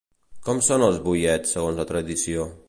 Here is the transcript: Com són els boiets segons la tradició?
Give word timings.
Com 0.47 0.61
són 0.67 0.85
els 0.85 0.97
boiets 1.09 1.55
segons 1.57 1.83
la 1.83 1.87
tradició? 1.93 2.51